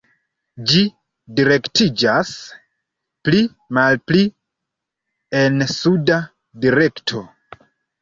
[0.69, 0.79] Ĝi
[1.39, 2.31] direktiĝas
[3.29, 3.43] pli
[3.81, 4.27] malpli
[5.45, 6.21] en suda
[6.69, 7.27] direkto.